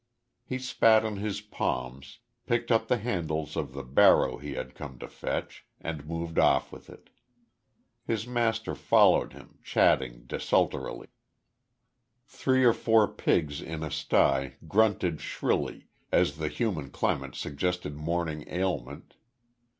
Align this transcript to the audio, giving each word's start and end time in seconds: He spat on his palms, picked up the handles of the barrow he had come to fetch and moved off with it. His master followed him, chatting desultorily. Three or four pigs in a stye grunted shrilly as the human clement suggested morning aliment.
He 0.43 0.57
spat 0.57 1.05
on 1.05 1.17
his 1.17 1.41
palms, 1.41 2.17
picked 2.47 2.71
up 2.71 2.87
the 2.87 2.97
handles 2.97 3.55
of 3.55 3.73
the 3.73 3.83
barrow 3.83 4.37
he 4.39 4.53
had 4.55 4.73
come 4.73 4.97
to 4.97 5.07
fetch 5.07 5.63
and 5.79 6.07
moved 6.07 6.39
off 6.39 6.71
with 6.71 6.89
it. 6.89 7.11
His 8.07 8.25
master 8.25 8.73
followed 8.73 9.33
him, 9.33 9.59
chatting 9.63 10.23
desultorily. 10.25 11.09
Three 12.25 12.63
or 12.63 12.73
four 12.73 13.07
pigs 13.07 13.61
in 13.61 13.83
a 13.83 13.91
stye 13.91 14.55
grunted 14.67 15.21
shrilly 15.21 15.85
as 16.11 16.37
the 16.39 16.47
human 16.49 16.89
clement 16.89 17.35
suggested 17.35 17.95
morning 17.95 18.45
aliment. 18.49 19.13